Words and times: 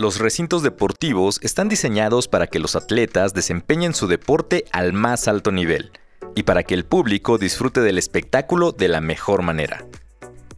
los 0.00 0.18
recintos 0.18 0.62
deportivos 0.62 1.38
están 1.42 1.68
diseñados 1.68 2.26
para 2.26 2.46
que 2.46 2.58
los 2.58 2.74
atletas 2.74 3.34
desempeñen 3.34 3.92
su 3.92 4.06
deporte 4.06 4.64
al 4.72 4.94
más 4.94 5.28
alto 5.28 5.52
nivel 5.52 5.92
y 6.34 6.44
para 6.44 6.62
que 6.62 6.72
el 6.72 6.86
público 6.86 7.36
disfrute 7.36 7.82
del 7.82 7.98
espectáculo 7.98 8.72
de 8.72 8.88
la 8.88 9.02
mejor 9.02 9.42
manera. 9.42 9.84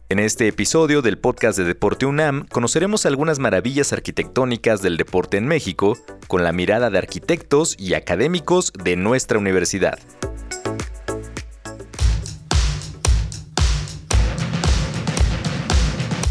En 0.07 0.19
este 0.19 0.47
episodio 0.47 1.01
del 1.01 1.17
podcast 1.17 1.57
de 1.57 1.65
Deporte 1.65 2.05
UNAM 2.05 2.45
conoceremos 2.47 3.05
algunas 3.05 3.39
maravillas 3.39 3.91
arquitectónicas 3.91 4.81
del 4.81 4.95
deporte 4.95 5.35
en 5.35 5.47
México 5.47 5.97
con 6.29 6.43
la 6.45 6.53
mirada 6.53 6.89
de 6.89 6.99
arquitectos 6.99 7.75
y 7.77 7.95
académicos 7.95 8.71
de 8.81 8.95
nuestra 8.95 9.39
universidad. 9.39 9.99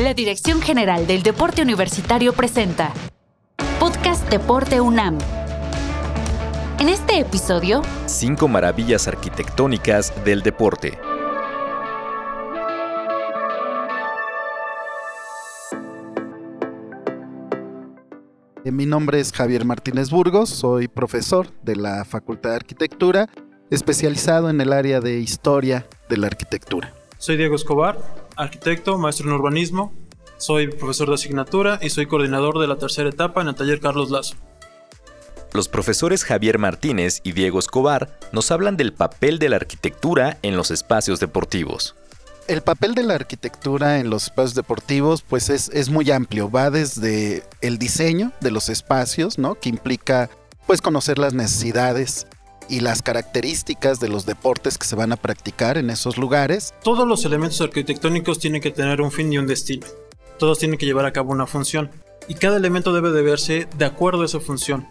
La 0.03 0.15
Dirección 0.15 0.61
General 0.61 1.07
del 1.07 1.23
Deporte 1.23 1.63
Universitario 1.63 2.33
presenta 2.33 2.93
Podcast 3.79 4.29
Deporte 4.29 4.81
UNAM. 4.81 5.17
En 6.81 6.89
este 6.89 7.21
episodio, 7.21 7.83
Cinco 8.07 8.49
maravillas 8.49 9.07
arquitectónicas 9.07 10.13
del 10.25 10.43
deporte. 10.43 10.99
Eh, 18.65 18.73
Mi 18.73 18.87
nombre 18.87 19.21
es 19.21 19.33
Javier 19.33 19.65
Martínez 19.65 20.11
Burgos, 20.11 20.49
soy 20.51 20.89
profesor 20.89 21.47
de 21.63 21.77
la 21.77 22.05
Facultad 22.05 22.51
de 22.51 22.57
Arquitectura, 22.57 23.29
especializado 23.71 24.51
en 24.51 24.61
el 24.61 24.73
área 24.73 24.99
de 24.99 25.21
historia 25.21 25.87
de 26.09 26.17
la 26.17 26.27
arquitectura. 26.27 26.93
Soy 27.19 27.37
Diego 27.37 27.55
Escobar, 27.55 27.99
arquitecto, 28.37 28.99
maestro 28.99 29.29
en 29.29 29.35
urbanismo, 29.35 29.93
soy 30.39 30.69
profesor 30.69 31.09
de 31.09 31.15
asignatura 31.15 31.79
y 31.81 31.91
soy 31.91 32.07
coordinador 32.07 32.59
de 32.59 32.67
la 32.67 32.77
tercera 32.77 33.09
etapa 33.09 33.43
en 33.43 33.49
el 33.49 33.55
taller 33.55 33.81
Carlos 33.81 34.11
Lazo. 34.11 34.35
Los 35.53 35.69
profesores 35.69 36.25
Javier 36.25 36.59
Martínez 36.59 37.21
y 37.25 37.33
Diego 37.33 37.59
Escobar 37.59 38.19
nos 38.33 38.51
hablan 38.51 38.77
del 38.77 38.93
papel 38.93 39.39
de 39.39 39.51
la 39.51 39.57
arquitectura 39.57 40.39
en 40.43 40.57
los 40.57 40.71
espacios 40.71 41.21
deportivos. 41.21 41.95
El 42.49 42.63
papel 42.63 42.95
de 42.95 43.05
la 43.05 43.15
arquitectura 43.15 44.01
en 44.01 44.11
los 44.11 44.25
espacios 44.25 44.55
deportivos 44.55 45.23
pues 45.23 45.49
es, 45.49 45.69
es 45.69 45.91
muy 45.91 46.11
amplio, 46.11 46.51
va 46.51 46.71
desde 46.71 47.45
el 47.61 47.79
diseño 47.79 48.33
de 48.41 48.51
los 48.51 48.69
espacios, 48.69 49.39
¿no? 49.39 49.55
que 49.55 49.69
implica 49.69 50.29
pues 50.67 50.81
conocer 50.81 51.19
las 51.19 51.35
necesidades 51.35 52.27
y 52.73 52.81
las 52.81 53.03
características 53.03 54.01
de 54.01 54.09
los 54.09 54.25
deportes 54.25 54.79
que 54.79 54.87
se 54.87 54.97
van 54.97 55.13
a 55.13 55.17
practicar 55.17 55.77
en 55.77 55.91
esos 55.91 56.17
lugares. 56.17 56.73
Todos 56.83 57.07
los 57.07 57.27
elementos 57.27 57.61
arquitectónicos 57.61 58.39
tienen 58.39 58.63
que 58.63 58.71
tener 58.71 59.03
un 59.03 59.13
fin 59.13 59.31
y 59.31 59.37
un 59.37 59.47
destino. 59.47 59.87
Todos 60.39 60.59
tienen 60.59 60.79
que 60.79 60.87
llevar 60.87 61.05
a 61.05 61.13
cabo 61.13 61.33
una 61.33 61.47
función. 61.47 61.91
Y 62.29 62.35
cada 62.35 62.57
elemento 62.57 62.95
debe 62.95 63.11
de 63.11 63.21
verse 63.21 63.69
de 63.77 63.85
acuerdo 63.85 64.23
a 64.23 64.25
esa 64.25 64.41
función. 64.41 64.89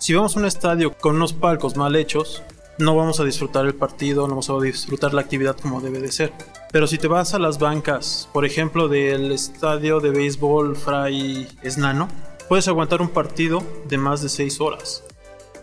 Si 0.00 0.12
vamos 0.12 0.34
a 0.34 0.40
un 0.40 0.46
estadio 0.46 0.98
con 0.98 1.14
unos 1.14 1.32
palcos 1.32 1.76
mal 1.76 1.94
hechos, 1.94 2.42
no 2.78 2.96
vamos 2.96 3.20
a 3.20 3.24
disfrutar 3.24 3.64
el 3.64 3.76
partido, 3.76 4.22
no 4.22 4.30
vamos 4.30 4.50
a 4.50 4.58
disfrutar 4.58 5.14
la 5.14 5.20
actividad 5.20 5.56
como 5.56 5.80
debe 5.80 6.00
de 6.00 6.10
ser. 6.10 6.32
Pero 6.72 6.88
si 6.88 6.98
te 6.98 7.06
vas 7.06 7.32
a 7.32 7.38
las 7.38 7.60
bancas, 7.60 8.28
por 8.32 8.44
ejemplo, 8.44 8.88
del 8.88 9.30
estadio 9.30 10.00
de 10.00 10.10
béisbol 10.10 10.74
Fray 10.74 11.46
Esnano, 11.62 12.08
puedes 12.48 12.66
aguantar 12.66 13.00
un 13.00 13.10
partido 13.10 13.62
de 13.88 13.98
más 13.98 14.20
de 14.20 14.28
6 14.28 14.60
horas. 14.60 15.04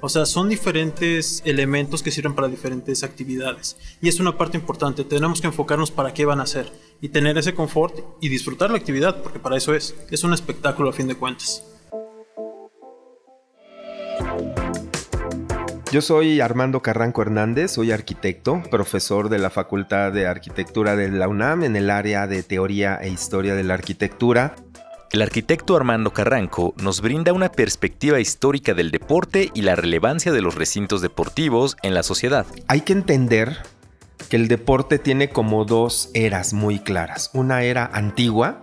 O 0.01 0.09
sea, 0.09 0.25
son 0.25 0.49
diferentes 0.49 1.41
elementos 1.45 2.03
que 2.03 2.11
sirven 2.11 2.35
para 2.35 2.47
diferentes 2.47 3.03
actividades. 3.03 3.77
Y 4.01 4.09
es 4.09 4.19
una 4.19 4.37
parte 4.37 4.57
importante. 4.57 5.03
Tenemos 5.03 5.41
que 5.41 5.47
enfocarnos 5.47 5.89
para 5.89 6.13
qué 6.13 6.25
van 6.25 6.39
a 6.39 6.43
hacer. 6.43 6.71
Y 7.01 7.09
tener 7.09 7.37
ese 7.37 7.55
confort 7.55 7.99
y 8.21 8.29
disfrutar 8.29 8.69
la 8.69 8.77
actividad, 8.77 9.21
porque 9.23 9.39
para 9.39 9.57
eso 9.57 9.73
es. 9.73 9.95
Es 10.11 10.23
un 10.23 10.33
espectáculo 10.33 10.89
a 10.89 10.93
fin 10.93 11.07
de 11.07 11.15
cuentas. 11.15 11.63
Yo 15.89 16.01
soy 16.01 16.41
Armando 16.41 16.81
Carranco 16.81 17.21
Hernández, 17.21 17.71
soy 17.71 17.93
arquitecto, 17.93 18.61
profesor 18.69 19.29
de 19.29 19.39
la 19.39 19.49
Facultad 19.49 20.11
de 20.11 20.27
Arquitectura 20.27 20.97
de 20.97 21.09
la 21.09 21.29
UNAM 21.29 21.63
en 21.63 21.77
el 21.77 21.89
área 21.89 22.27
de 22.27 22.43
Teoría 22.43 22.97
e 23.01 23.09
Historia 23.09 23.55
de 23.55 23.63
la 23.63 23.75
Arquitectura. 23.75 24.55
El 25.13 25.21
arquitecto 25.21 25.77
Armando 25.77 26.11
Carranco 26.11 26.73
nos 26.75 26.99
brinda 26.99 27.31
una 27.31 27.49
perspectiva 27.49 28.19
histórica 28.19 28.73
del 28.73 28.91
deporte 28.91 29.51
y 29.53 29.61
la 29.61 29.75
relevancia 29.77 30.33
de 30.33 30.41
los 30.41 30.55
recintos 30.55 31.01
deportivos 31.01 31.77
en 31.81 31.93
la 31.93 32.03
sociedad. 32.03 32.45
Hay 32.67 32.81
que 32.81 32.91
entender 32.91 33.57
que 34.29 34.35
el 34.35 34.49
deporte 34.49 34.99
tiene 34.99 35.29
como 35.29 35.63
dos 35.63 36.09
eras 36.13 36.51
muy 36.51 36.79
claras. 36.79 37.29
Una 37.33 37.63
era 37.63 37.85
antigua, 37.85 38.61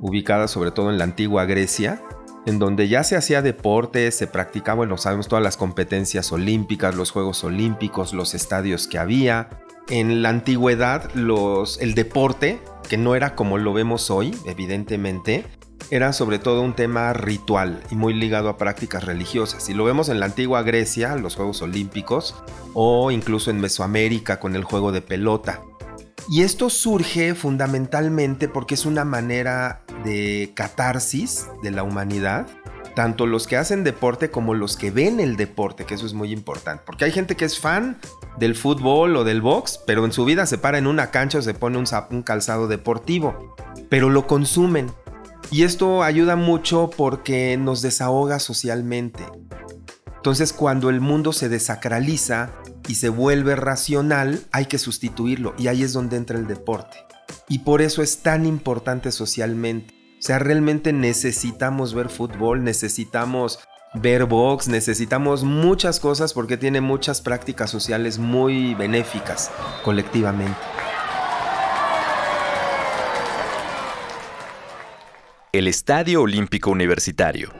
ubicada 0.00 0.48
sobre 0.48 0.72
todo 0.72 0.90
en 0.90 0.98
la 0.98 1.04
antigua 1.04 1.44
Grecia, 1.44 2.02
en 2.44 2.58
donde 2.58 2.88
ya 2.88 3.04
se 3.04 3.14
hacía 3.14 3.40
deporte, 3.40 4.10
se 4.10 4.26
practicaba, 4.26 4.78
bueno, 4.78 4.98
sabemos 4.98 5.28
todas 5.28 5.44
las 5.44 5.56
competencias 5.56 6.32
olímpicas, 6.32 6.96
los 6.96 7.12
Juegos 7.12 7.44
Olímpicos, 7.44 8.12
los 8.12 8.34
estadios 8.34 8.88
que 8.88 8.98
había. 8.98 9.48
En 9.88 10.22
la 10.22 10.30
antigüedad, 10.30 11.08
el 11.14 11.94
deporte, 11.94 12.58
que 12.88 12.96
no 12.96 13.14
era 13.14 13.36
como 13.36 13.58
lo 13.58 13.72
vemos 13.72 14.10
hoy, 14.10 14.36
evidentemente, 14.44 15.44
era 15.90 16.12
sobre 16.12 16.38
todo 16.38 16.62
un 16.62 16.74
tema 16.74 17.12
ritual 17.12 17.82
y 17.90 17.94
muy 17.94 18.14
ligado 18.14 18.48
a 18.48 18.58
prácticas 18.58 19.04
religiosas. 19.04 19.68
Y 19.68 19.74
lo 19.74 19.84
vemos 19.84 20.08
en 20.08 20.20
la 20.20 20.26
antigua 20.26 20.62
Grecia, 20.62 21.16
los 21.16 21.36
Juegos 21.36 21.62
Olímpicos, 21.62 22.34
o 22.72 23.10
incluso 23.10 23.50
en 23.50 23.60
Mesoamérica 23.60 24.40
con 24.40 24.56
el 24.56 24.64
juego 24.64 24.92
de 24.92 25.02
pelota. 25.02 25.62
Y 26.28 26.42
esto 26.42 26.70
surge 26.70 27.34
fundamentalmente 27.34 28.48
porque 28.48 28.74
es 28.74 28.86
una 28.86 29.04
manera 29.04 29.82
de 30.04 30.52
catarsis 30.54 31.46
de 31.62 31.70
la 31.70 31.82
humanidad, 31.82 32.46
tanto 32.94 33.26
los 33.26 33.46
que 33.46 33.56
hacen 33.56 33.84
deporte 33.84 34.30
como 34.30 34.54
los 34.54 34.76
que 34.76 34.90
ven 34.90 35.20
el 35.20 35.36
deporte, 35.36 35.84
que 35.84 35.94
eso 35.94 36.06
es 36.06 36.14
muy 36.14 36.32
importante, 36.32 36.82
porque 36.86 37.04
hay 37.04 37.12
gente 37.12 37.36
que 37.36 37.44
es 37.44 37.58
fan 37.58 37.98
del 38.38 38.54
fútbol 38.54 39.16
o 39.16 39.24
del 39.24 39.42
box, 39.42 39.80
pero 39.86 40.04
en 40.04 40.12
su 40.12 40.24
vida 40.24 40.46
se 40.46 40.58
para 40.58 40.78
en 40.78 40.86
una 40.86 41.10
cancha 41.10 41.38
o 41.38 41.42
se 41.42 41.54
pone 41.54 41.76
un, 41.76 41.86
un 42.10 42.22
calzado 42.22 42.68
deportivo, 42.68 43.54
pero 43.90 44.08
lo 44.08 44.26
consumen. 44.26 44.90
Y 45.50 45.62
esto 45.62 46.02
ayuda 46.02 46.36
mucho 46.36 46.90
porque 46.96 47.56
nos 47.56 47.82
desahoga 47.82 48.38
socialmente. 48.38 49.24
Entonces 50.16 50.52
cuando 50.52 50.88
el 50.88 51.00
mundo 51.00 51.32
se 51.32 51.48
desacraliza 51.48 52.50
y 52.88 52.94
se 52.94 53.10
vuelve 53.10 53.56
racional, 53.56 54.40
hay 54.52 54.66
que 54.66 54.78
sustituirlo 54.78 55.54
y 55.58 55.68
ahí 55.68 55.82
es 55.82 55.92
donde 55.92 56.16
entra 56.16 56.38
el 56.38 56.46
deporte. 56.46 56.96
Y 57.48 57.60
por 57.60 57.82
eso 57.82 58.02
es 58.02 58.18
tan 58.22 58.46
importante 58.46 59.12
socialmente. 59.12 59.94
O 60.18 60.22
sea, 60.26 60.38
realmente 60.38 60.92
necesitamos 60.94 61.92
ver 61.92 62.08
fútbol, 62.08 62.64
necesitamos 62.64 63.58
ver 63.94 64.24
box, 64.24 64.68
necesitamos 64.68 65.44
muchas 65.44 66.00
cosas 66.00 66.32
porque 66.32 66.56
tiene 66.56 66.80
muchas 66.80 67.20
prácticas 67.20 67.70
sociales 67.70 68.18
muy 68.18 68.74
benéficas 68.74 69.50
colectivamente. 69.84 70.56
El 75.54 75.68
Estadio 75.68 76.20
Olímpico 76.20 76.72
Universitario. 76.72 77.52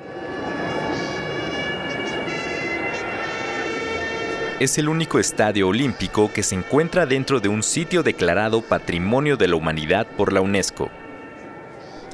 Es 4.59 4.79
el 4.79 4.89
único 4.89 5.21
estadio 5.21 5.69
olímpico 5.69 6.33
que 6.33 6.43
se 6.43 6.57
encuentra 6.57 7.07
dentro 7.07 7.39
de 7.39 7.49
un 7.49 7.63
sitio 7.63 8.03
declarado 8.03 8.63
Patrimonio 8.63 9.37
de 9.37 9.47
la 9.47 9.55
Humanidad 9.55 10.09
por 10.09 10.33
la 10.33 10.41
UNESCO. 10.41 10.91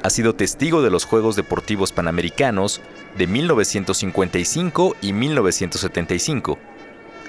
Ha 0.03 0.11
sido 0.11 0.35
testigo 0.35 0.83
de 0.83 0.91
los 0.91 1.05
Juegos 1.05 1.35
Deportivos 1.35 1.91
Panamericanos 1.91 2.79
de 3.17 3.25
1955 3.25 4.97
y 5.01 5.13
1975, 5.13 6.59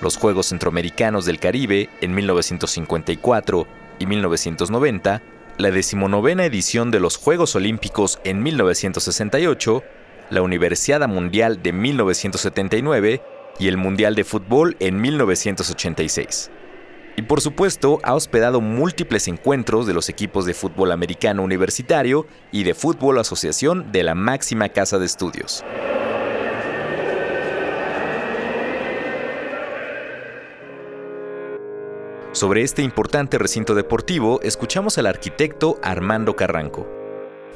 los 0.03 0.19
Juegos 0.19 0.49
Centroamericanos 0.49 1.25
del 1.25 1.39
Caribe 1.39 1.89
en 2.03 2.15
1954 2.15 3.67
y 3.99 4.05
1990, 4.05 5.23
la 5.59 5.71
decimonovena 5.71 6.45
edición 6.45 6.91
de 6.91 7.01
los 7.01 7.17
Juegos 7.17 7.55
Olímpicos 7.55 8.19
en 8.25 8.43
1968, 8.43 9.83
la 10.31 10.43
Universiada 10.43 11.07
Mundial 11.07 11.63
de 11.63 11.72
1979 11.72 13.22
y 13.59 13.69
el 13.69 13.77
Mundial 13.77 14.15
de 14.15 14.25
Fútbol 14.25 14.77
en 14.81 15.01
1986. 15.01 16.51
Y 17.16 17.22
por 17.22 17.41
supuesto, 17.41 18.01
ha 18.03 18.15
hospedado 18.15 18.60
múltiples 18.60 19.28
encuentros 19.28 19.87
de 19.87 19.93
los 19.93 20.09
equipos 20.09 20.47
de 20.47 20.54
fútbol 20.54 20.93
americano 20.93 21.43
universitario 21.43 22.27
y 22.51 22.65
de 22.65 22.75
fútbol 22.75 23.19
asociación 23.19 23.93
de 23.93 24.03
la 24.03 24.15
máxima 24.15 24.71
casa 24.71 24.98
de 24.98 25.07
estudios. 25.07 25.63
Sobre 32.42 32.62
este 32.62 32.83
importante 32.83 33.39
recinto 33.39 33.77
deportivo, 33.77 34.41
escuchamos 34.42 34.98
al 34.98 35.06
arquitecto 35.06 35.78
Armando 35.80 36.34
Carranco. 36.34 36.89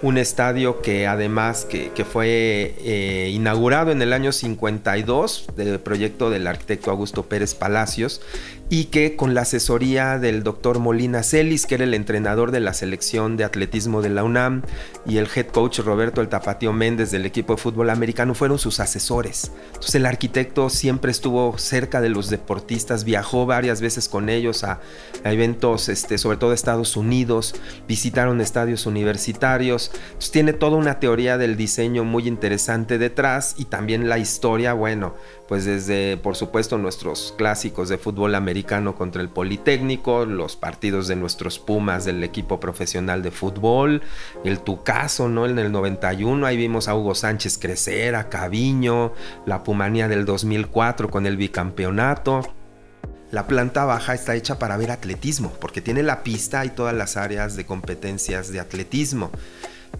un 0.00 0.16
estadio 0.16 0.80
que 0.80 1.08
además 1.08 1.64
que, 1.64 1.90
fue 2.04 2.76
eh, 2.84 3.30
inaugurado 3.32 3.90
en 3.90 4.00
el 4.00 4.12
año 4.12 4.30
52 4.30 5.48
del 5.56 5.80
proyecto 5.80 6.30
del 6.30 6.46
arquitecto 6.46 6.92
Augusto 6.92 7.24
Pérez 7.24 7.56
Palacios 7.56 8.20
y 8.68 8.86
que 8.86 9.14
con 9.14 9.34
la 9.34 9.42
asesoría 9.42 10.18
del 10.18 10.42
doctor 10.42 10.80
Molina 10.80 11.22
Celis, 11.22 11.66
que 11.66 11.76
era 11.76 11.84
el 11.84 11.94
entrenador 11.94 12.50
de 12.50 12.58
la 12.58 12.74
selección 12.74 13.36
de 13.36 13.44
atletismo 13.44 14.02
de 14.02 14.08
la 14.08 14.24
UNAM, 14.24 14.62
y 15.06 15.18
el 15.18 15.28
head 15.32 15.46
coach 15.46 15.78
Roberto 15.78 16.20
El 16.20 16.28
Tapatío 16.28 16.72
Méndez 16.72 17.12
del 17.12 17.26
equipo 17.26 17.54
de 17.54 17.62
fútbol 17.62 17.90
americano, 17.90 18.34
fueron 18.34 18.58
sus 18.58 18.80
asesores. 18.80 19.52
Entonces 19.68 19.94
el 19.94 20.06
arquitecto 20.06 20.68
siempre 20.68 21.12
estuvo 21.12 21.56
cerca 21.58 22.00
de 22.00 22.08
los 22.08 22.28
deportistas, 22.28 23.04
viajó 23.04 23.46
varias 23.46 23.80
veces 23.80 24.08
con 24.08 24.28
ellos 24.28 24.64
a, 24.64 24.80
eventos, 25.22 25.88
este, 25.88 26.18
sobre 26.18 26.38
todo 26.38 26.52
Estados 26.52 26.96
Unidos, 26.96 27.54
visitaron 27.86 28.40
estadios 28.40 28.86
universitarios. 28.86 29.92
Entonces 30.06 30.30
tiene 30.32 30.52
toda 30.52 30.76
una 30.76 30.98
teoría 30.98 31.38
del 31.38 31.56
diseño 31.56 32.02
muy 32.02 32.26
interesante 32.26 32.98
detrás 32.98 33.54
y 33.58 33.66
también 33.66 34.08
la 34.08 34.18
historia, 34.18 34.72
bueno, 34.72 35.14
pues 35.46 35.64
desde 35.64 36.16
por 36.16 36.34
supuesto 36.34 36.78
nuestros 36.78 37.32
clásicos 37.38 37.88
de 37.88 37.98
fútbol 37.98 38.34
americano 38.34 38.55
contra 38.64 39.22
el 39.22 39.28
Politécnico, 39.28 40.24
los 40.24 40.56
partidos 40.56 41.08
de 41.08 41.16
nuestros 41.16 41.58
Pumas 41.58 42.04
del 42.04 42.22
equipo 42.24 42.60
profesional 42.60 43.22
de 43.22 43.30
fútbol, 43.30 44.02
el 44.44 44.60
Tucaso, 44.60 45.28
¿no? 45.28 45.46
En 45.46 45.58
el 45.58 45.72
91 45.72 46.46
ahí 46.46 46.56
vimos 46.56 46.88
a 46.88 46.94
Hugo 46.94 47.14
Sánchez 47.14 47.58
crecer, 47.58 48.14
a 48.14 48.28
Caviño, 48.28 49.12
la 49.44 49.62
Pumanía 49.62 50.08
del 50.08 50.24
2004 50.24 51.10
con 51.10 51.26
el 51.26 51.36
bicampeonato. 51.36 52.42
La 53.30 53.46
planta 53.46 53.84
baja 53.84 54.14
está 54.14 54.36
hecha 54.36 54.58
para 54.58 54.76
ver 54.76 54.92
atletismo, 54.92 55.52
porque 55.60 55.80
tiene 55.80 56.02
la 56.02 56.22
pista 56.22 56.64
y 56.64 56.70
todas 56.70 56.94
las 56.94 57.16
áreas 57.16 57.56
de 57.56 57.66
competencias 57.66 58.52
de 58.52 58.60
atletismo. 58.60 59.30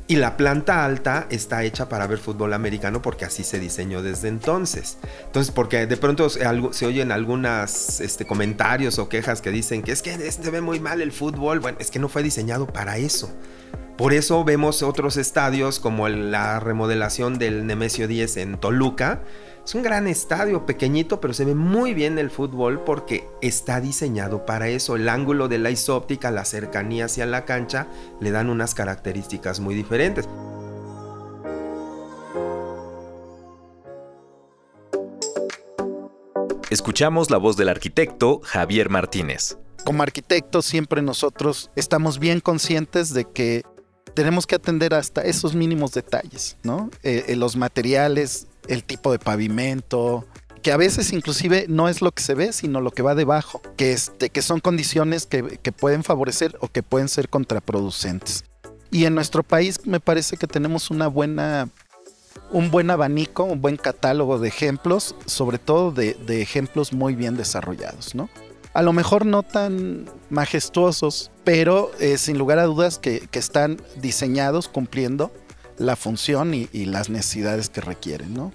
Y 0.09 0.17
la 0.17 0.37
planta 0.37 0.85
alta 0.85 1.27
está 1.31 1.65
hecha 1.65 1.89
para 1.89 2.07
ver 2.07 2.19
fútbol 2.19 2.53
americano 2.53 3.03
porque 3.03 3.25
así 3.25 3.43
se 3.43 3.59
diseñó 3.59 4.03
desde 4.03 4.29
entonces. 4.29 4.99
Entonces, 5.25 5.53
porque 5.53 5.87
de 5.87 5.97
pronto 5.97 6.31
se, 6.31 6.47
oyen 6.87 7.11
algunos 7.11 8.01
este, 8.01 8.25
comentarios 8.25 9.01
o 9.01 9.09
quejas 9.09 9.43
que 9.43 9.51
dicen 9.51 9.83
que 9.83 9.91
es 9.91 10.03
que 10.03 10.31
se 10.31 10.51
ve 10.51 10.61
muy 10.61 10.79
mal 10.79 11.01
el 11.01 11.11
fútbol. 11.11 11.59
Bueno, 11.59 11.79
es 11.81 11.91
que 11.91 11.99
no 11.99 12.09
fue 12.09 12.23
diseñado 12.23 12.69
para 12.69 12.99
eso. 12.99 13.33
Por 13.99 14.13
eso 14.13 14.45
vemos 14.45 14.83
otros 14.83 15.17
estadios 15.17 15.81
como 15.81 16.09
la 16.09 16.61
remodelación 16.61 17.39
del 17.39 17.67
Nemesio 17.67 18.07
10 18.07 18.37
en 18.37 18.59
Toluca, 18.59 19.23
es 19.67 19.75
un 19.75 19.83
gran 19.83 20.07
estadio, 20.07 20.65
pequeñito, 20.65 21.21
pero 21.21 21.35
se 21.35 21.45
ve 21.45 21.57
muy 21.57 21.93
bien 21.93 22.21
el 22.21 22.31
fútbol 22.31 22.85
porque 22.85 23.29
está 23.43 23.81
diseñado 23.81 24.47
para 24.47 24.69
eso. 24.69 24.95
El 24.95 25.09
ángulo 25.09 25.49
de 25.49 25.59
la 25.59 25.73
isóptica, 25.73 26.31
la 26.31 26.45
cercanía 26.45 27.07
hacia 27.07 27.27
la 27.27 27.45
cancha, 27.45 27.89
le 28.21 28.31
dan 28.31 28.49
unas 28.49 28.77
características 28.77 29.59
muy 29.59 29.75
diferentes. 29.75 30.29
Escuchamos 36.71 37.33
la 37.33 37.39
voz 37.39 37.57
del 37.57 37.69
arquitecto 37.69 38.41
Javier 38.45 38.89
Martínez. 38.89 39.59
Como 39.85 40.05
arquitectos 40.05 40.65
siempre 40.65 41.03
nosotros 41.03 41.73
estamos 41.75 42.21
bien 42.21 42.39
conscientes 42.39 43.13
de 43.13 43.25
que 43.25 43.65
tenemos 44.15 44.47
que 44.47 44.55
atender 44.55 44.95
hasta 44.95 45.23
esos 45.23 45.55
mínimos 45.55 45.93
detalles, 45.93 46.57
¿no? 46.63 46.89
Eh, 47.03 47.25
eh, 47.29 47.37
los 47.37 47.55
materiales, 47.57 48.47
el 48.69 48.85
tipo 48.85 49.13
de 49.13 49.19
pavimento, 49.19 50.27
que 50.67 50.73
a 50.73 50.77
veces 50.77 51.13
inclusive 51.13 51.67
no 51.69 51.89
es 51.89 52.03
lo 52.03 52.11
que 52.11 52.25
se 52.25 52.35
ve, 52.35 52.53
sino 52.53 52.81
lo 52.81 52.91
que 52.91 53.01
va 53.01 53.15
debajo, 53.15 53.63
que, 53.77 53.93
este, 53.93 54.31
que 54.31 54.43
son 54.43 54.59
condiciones 54.59 55.25
que, 55.25 55.45
pueden 55.71 56.03
favorecer 56.03 56.57
o 56.61 56.67
que 56.67 56.83
pueden 56.83 57.09
ser 57.09 57.29
contraproducentes. 57.29 58.45
Y 58.91 59.05
en 59.05 59.15
nuestro 59.15 59.45
país 59.45 59.87
me 59.87 60.01
parece 60.01 60.37
que 60.37 60.49
tenemos 60.49 60.91
una 60.91 61.07
buena, 61.07 61.69
un 62.51 62.73
buen 62.73 62.91
abanico, 62.91 63.45
un 63.45 63.61
buen 63.61 63.77
catálogo 63.77 64.41
de 64.41 64.49
ejemplos, 64.49 65.15
sobre 65.27 65.59
todo 65.59 65.93
de, 65.93 66.17
ejemplos 66.43 66.93
muy 66.93 67.15
bien 67.15 67.37
desarrollados, 67.37 68.17
¿no? 68.17 68.29
A 68.75 68.83
lo 68.83 68.93
mejor 68.93 69.25
no 69.25 69.45
tan 69.45 70.07
majestuosos, 70.31 71.31
pero 71.45 71.93
eh, 72.01 72.19
sin 72.19 72.39
lugar 72.39 72.59
a 72.59 72.65
dudas 72.65 72.99
que, 72.99 73.29
que 73.31 73.39
están 73.39 73.81
diseñados 74.03 74.67
cumpliendo 74.67 75.31
la 75.79 75.97
función 75.97 76.55
y, 76.55 76.67
las 76.87 77.11
necesidades 77.11 77.69
que 77.69 77.81
requieren, 77.81 78.35
¿no? 78.35 78.53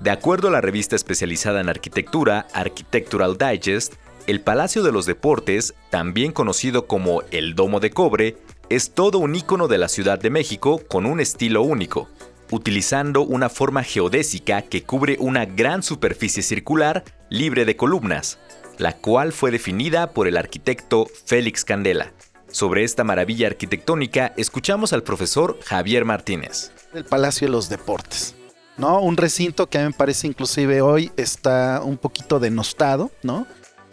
De 0.00 0.10
acuerdo 0.10 0.48
a 0.48 0.50
la 0.50 0.60
revista 0.60 0.96
especializada 0.96 1.60
en 1.60 1.68
arquitectura 1.68 2.46
Architectural 2.52 3.38
Digest, 3.38 3.94
el 4.26 4.40
Palacio 4.40 4.82
de 4.82 4.92
los 4.92 5.06
Deportes, 5.06 5.74
también 5.90 6.32
conocido 6.32 6.86
como 6.86 7.22
el 7.30 7.54
Domo 7.54 7.80
de 7.80 7.90
Cobre, 7.90 8.36
es 8.68 8.92
todo 8.92 9.18
un 9.18 9.34
ícono 9.34 9.68
de 9.68 9.78
la 9.78 9.88
Ciudad 9.88 10.18
de 10.18 10.30
México 10.30 10.82
con 10.88 11.06
un 11.06 11.20
estilo 11.20 11.62
único, 11.62 12.08
utilizando 12.50 13.22
una 13.22 13.48
forma 13.48 13.82
geodésica 13.82 14.62
que 14.62 14.82
cubre 14.82 15.16
una 15.20 15.44
gran 15.44 15.82
superficie 15.82 16.42
circular 16.42 17.04
libre 17.28 17.64
de 17.64 17.76
columnas, 17.76 18.38
la 18.78 18.96
cual 18.96 19.32
fue 19.32 19.50
definida 19.50 20.12
por 20.12 20.26
el 20.26 20.36
arquitecto 20.36 21.06
Félix 21.26 21.64
Candela. 21.64 22.12
Sobre 22.54 22.84
esta 22.84 23.02
maravilla 23.02 23.48
arquitectónica, 23.48 24.32
escuchamos 24.36 24.92
al 24.92 25.02
profesor 25.02 25.58
Javier 25.64 26.04
Martínez. 26.04 26.70
El 26.92 27.04
Palacio 27.04 27.48
de 27.48 27.50
los 27.50 27.68
Deportes. 27.68 28.36
¿no? 28.76 29.00
Un 29.00 29.16
recinto 29.16 29.68
que 29.68 29.78
a 29.78 29.80
mí 29.80 29.88
me 29.88 29.92
parece 29.92 30.28
inclusive 30.28 30.80
hoy 30.80 31.10
está 31.16 31.80
un 31.82 31.96
poquito 31.96 32.38
denostado, 32.38 33.10
¿no? 33.24 33.48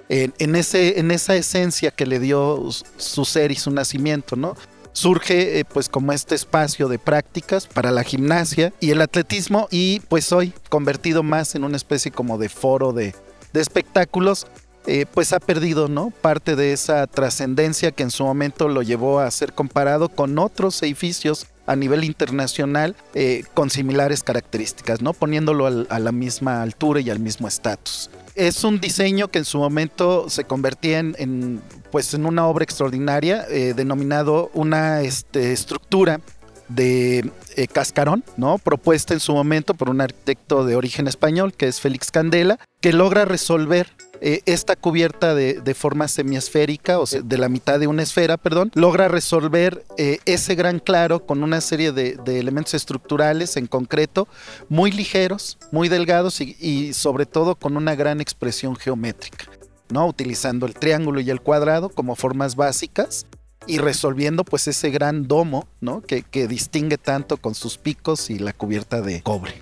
En, 0.09 0.55
ese, 0.55 0.99
en 0.99 1.09
esa 1.09 1.35
esencia 1.35 1.89
que 1.89 2.05
le 2.05 2.19
dio 2.19 2.69
su 2.97 3.25
ser 3.25 3.51
y 3.51 3.55
su 3.55 3.71
nacimiento, 3.71 4.35
¿no? 4.35 4.55
Surge 4.91 5.57
eh, 5.57 5.65
pues 5.65 5.89
como 5.89 6.11
este 6.11 6.35
espacio 6.35 6.87
de 6.87 6.99
prácticas 6.99 7.65
para 7.65 7.89
la 7.89 8.03
gimnasia 8.03 8.73
y 8.79 8.91
el 8.91 9.01
atletismo 9.01 9.69
y 9.71 10.01
pues 10.01 10.31
hoy 10.31 10.53
convertido 10.69 11.23
más 11.23 11.55
en 11.55 11.63
una 11.63 11.77
especie 11.77 12.11
como 12.11 12.37
de 12.37 12.49
foro 12.49 12.93
de, 12.93 13.15
de 13.53 13.61
espectáculos 13.61 14.45
eh, 14.87 15.05
pues 15.13 15.31
ha 15.31 15.39
perdido 15.39 15.87
¿no? 15.87 16.09
parte 16.09 16.55
de 16.55 16.73
esa 16.73 17.05
trascendencia 17.05 17.91
que 17.91 18.01
en 18.01 18.09
su 18.09 18.23
momento 18.23 18.67
lo 18.67 18.81
llevó 18.81 19.19
a 19.19 19.29
ser 19.29 19.53
comparado 19.53 20.09
con 20.09 20.39
otros 20.39 20.81
edificios 20.81 21.45
a 21.67 21.75
nivel 21.75 22.03
internacional 22.03 22.95
eh, 23.13 23.43
con 23.53 23.69
similares 23.69 24.23
características, 24.23 25.01
¿no? 25.01 25.13
poniéndolo 25.13 25.67
a 25.67 25.99
la 25.99 26.11
misma 26.11 26.63
altura 26.63 26.99
y 26.99 27.11
al 27.11 27.19
mismo 27.19 27.47
estatus. 27.47 28.09
Es 28.33 28.63
un 28.63 28.79
diseño 28.79 29.27
que 29.27 29.39
en 29.39 29.45
su 29.45 29.59
momento 29.59 30.29
se 30.29 30.45
convertía 30.45 30.97
en, 30.99 31.61
pues 31.91 32.15
en 32.15 32.25
una 32.25 32.47
obra 32.47 32.63
extraordinaria, 32.63 33.45
eh, 33.49 33.73
denominado 33.75 34.49
una 34.55 35.01
este, 35.01 35.53
estructura 35.53 36.21
de 36.69 37.29
cascarón, 37.73 38.23
¿no? 38.37 38.57
Propuesta 38.57 39.13
en 39.13 39.19
su 39.19 39.33
momento 39.33 39.73
por 39.73 39.89
un 39.89 39.99
arquitecto 39.99 40.65
de 40.65 40.77
origen 40.77 41.07
español, 41.09 41.53
que 41.53 41.67
es 41.67 41.81
Félix 41.81 42.11
Candela, 42.11 42.59
que 42.79 42.93
logra 42.93 43.25
resolver 43.25 43.89
eh, 44.23 44.43
esta 44.45 44.75
cubierta 44.75 45.33
de, 45.33 45.73
forma 45.73 46.07
semiesférica, 46.07 46.99
o 46.99 47.07
sea, 47.07 47.21
de 47.21 47.37
la 47.39 47.49
mitad 47.49 47.79
de 47.79 47.87
una 47.87 48.03
esfera, 48.03 48.37
perdón, 48.37 48.71
logra 48.75 49.07
resolver 49.07 49.83
eh, 49.97 50.19
ese 50.25 50.53
gran 50.53 50.77
claro 50.77 51.25
con 51.25 51.41
una 51.43 51.59
serie 51.59 51.91
de, 51.91 52.19
elementos 52.27 52.75
estructurales 52.75 53.57
en 53.57 53.65
concreto, 53.65 54.27
muy 54.69 54.91
ligeros, 54.91 55.57
muy 55.71 55.89
delgados 55.89 56.39
y, 56.39 56.93
sobre 56.93 57.25
todo 57.25 57.55
con 57.55 57.75
una 57.77 57.95
gran 57.95 58.21
expresión 58.21 58.75
geométrica, 58.75 59.45
¿no? 59.89 60.05
Utilizando 60.07 60.67
el 60.67 60.75
triángulo 60.75 61.19
y 61.19 61.31
el 61.31 61.41
cuadrado 61.41 61.89
como 61.89 62.15
formas 62.15 62.55
básicas 62.55 63.25
y 63.65 63.79
resolviendo 63.79 64.43
pues 64.43 64.67
ese 64.67 64.91
gran 64.91 65.27
domo, 65.27 65.67
¿no? 65.79 66.01
Que, 66.01 66.21
que 66.21 66.47
distingue 66.47 66.99
tanto 66.99 67.37
con 67.37 67.55
sus 67.55 67.79
picos 67.79 68.29
y 68.29 68.37
la 68.37 68.53
cubierta 68.53 69.01
de 69.01 69.23
cobre. 69.23 69.53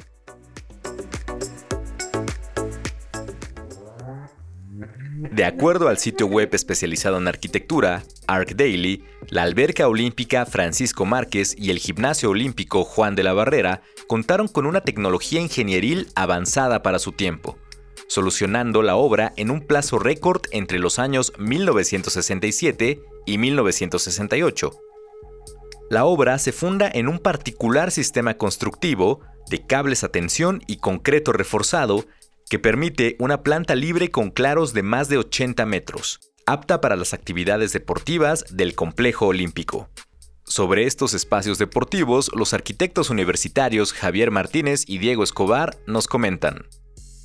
De 5.22 5.44
acuerdo 5.44 5.90
al 5.90 5.98
sitio 5.98 6.28
web 6.28 6.48
especializado 6.54 7.18
en 7.18 7.28
arquitectura, 7.28 8.04
ArcDaily, 8.28 9.04
la 9.28 9.44
alberca 9.44 9.90
olímpica 9.90 10.46
Francisco 10.46 11.06
Márquez 11.06 11.56
y 11.58 11.72
el 11.72 11.80
gimnasio 11.80 12.30
olímpico 12.30 12.86
Juan 12.86 13.16
de 13.16 13.24
la 13.24 13.34
Barrera 13.34 13.82
contaron 14.08 14.48
con 14.48 14.66
una 14.66 14.80
tecnología 14.80 15.42
ingenieril 15.42 16.08
avanzada 16.16 16.84
para 16.84 17.00
su 17.00 17.12
tiempo, 17.12 17.58
solucionando 18.08 18.82
la 18.82 18.96
obra 18.96 19.34
en 19.36 19.52
un 19.52 19.60
plazo 19.60 20.00
récord 20.00 20.44
entre 20.52 20.80
los 20.80 21.00
años 21.00 21.34
1967 21.38 23.02
y 23.26 23.38
1968. 23.38 24.72
La 25.90 26.06
obra 26.06 26.40
se 26.40 26.54
funda 26.54 26.90
en 26.94 27.10
un 27.10 27.20
particular 27.20 27.92
sistema 27.92 28.36
constructivo 28.36 29.20
de 29.50 29.66
cables 29.66 30.06
a 30.06 30.10
tensión 30.14 30.62
y 30.66 30.78
concreto 30.78 31.34
reforzado 31.34 32.06
que 32.50 32.60
permite 32.60 33.16
una 33.20 33.44
planta 33.44 33.76
libre 33.76 34.10
con 34.10 34.32
claros 34.32 34.74
de 34.74 34.84
más 34.84 35.08
de 35.08 35.20
80 35.20 35.66
metros, 35.68 36.20
apta 36.48 36.82
para 36.82 36.96
las 36.96 37.14
actividades 37.14 37.72
deportivas 37.74 38.44
del 38.50 38.76
complejo 38.76 39.28
olímpico. 39.28 39.90
Sobre 40.46 40.88
estos 40.88 41.14
espacios 41.14 41.60
deportivos, 41.60 42.32
los 42.34 42.56
arquitectos 42.56 43.12
universitarios 43.12 43.94
Javier 43.94 44.32
Martínez 44.32 44.84
y 44.88 44.98
Diego 44.98 45.24
Escobar 45.24 45.78
nos 45.86 46.08
comentan. 46.08 46.66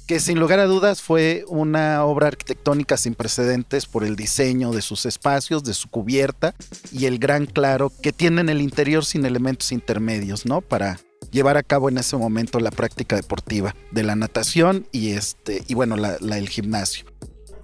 que 0.07 0.21
sin 0.21 0.39
lugar 0.39 0.59
a 0.59 0.67
dudas 0.67 1.01
fue 1.01 1.47
una 1.49 2.05
obra 2.05 2.29
arquitectónica 2.29 2.99
sin 2.99 3.15
precedentes 3.15 3.87
por 3.87 4.05
el 4.05 4.17
diseño 4.17 4.71
de 4.71 4.83
sus 4.83 5.07
espacios, 5.07 5.65
de 5.65 5.73
su 5.73 5.89
cubierta 5.89 6.55
y 6.93 7.07
el 7.07 7.19
gran 7.19 7.47
claro 7.47 7.91
que 8.03 8.13
tiene 8.13 8.43
en 8.43 8.51
el 8.51 8.61
interior 8.61 9.07
sin 9.07 9.25
elementos 9.25 9.73
intermedios, 9.73 10.45
¿no? 10.45 10.61
Para 10.61 11.01
llevar 11.31 11.57
a 11.57 11.63
cabo 11.63 11.89
en 11.89 11.99
ese 11.99 12.17
momento 12.17 12.61
la 12.61 12.71
práctica 12.71 13.17
deportiva 13.17 13.75
de 13.91 14.03
la 14.03 14.17
natación 14.17 14.87
y 14.93 15.11
este 15.11 15.63
y 15.69 15.75
bueno, 15.75 15.97
la, 15.97 16.17
el 16.17 16.49
gimnasio. 16.49 17.07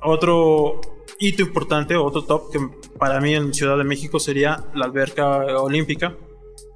Otro 0.02 0.80
hito 1.18 1.42
importante, 1.42 1.96
otro 1.96 2.24
top 2.24 2.52
que 2.52 2.58
para 2.98 3.20
mí 3.20 3.34
en 3.34 3.52
Ciudad 3.52 3.76
de 3.76 3.84
México 3.84 4.18
sería 4.18 4.64
la 4.74 4.86
alberca 4.86 5.38
olímpica 5.60 6.16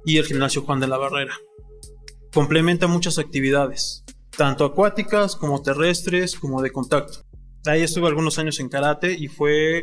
y 0.05 0.17
el 0.17 0.25
gimnasio 0.25 0.61
Juan 0.63 0.79
de 0.79 0.87
la 0.87 0.97
Barrera. 0.97 1.33
Complementa 2.33 2.87
muchas 2.87 3.17
actividades 3.17 4.03
tanto 4.35 4.65
acuáticas 4.65 5.35
como 5.35 5.61
terrestres 5.61 6.35
como 6.35 6.61
de 6.61 6.71
contacto. 6.71 7.19
Ahí 7.65 7.81
estuve 7.81 8.07
algunos 8.07 8.37
años 8.37 8.59
en 8.59 8.69
karate 8.69 9.13
y 9.13 9.27
fue 9.27 9.81